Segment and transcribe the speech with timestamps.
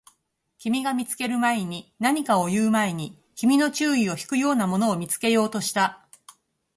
[0.57, 6.03] 君が見つける前に、何かを言う前に、君の注意を引くようなものを見つけようとした